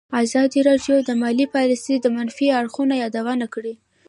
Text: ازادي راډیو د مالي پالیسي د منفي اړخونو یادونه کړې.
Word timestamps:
ازادي 0.23 0.59
راډیو 0.69 0.95
د 1.03 1.09
مالي 1.21 1.45
پالیسي 1.55 1.95
د 1.99 2.05
منفي 2.15 2.47
اړخونو 2.59 2.93
یادونه 3.03 3.45
کړې. 3.53 3.73